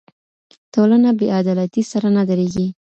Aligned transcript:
ټولنه 0.73 1.09
بې 1.17 1.27
عدالتۍ 1.39 1.83
سره 1.91 2.07
نه 2.15 2.23
درېږي. 2.29 2.67